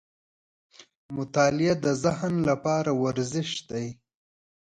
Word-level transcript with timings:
•مطالعه 1.17 1.75
د 1.85 1.87
ذهن 2.03 2.33
لپاره 2.49 2.91
ورزش 3.03 3.51
دی. 3.69 3.87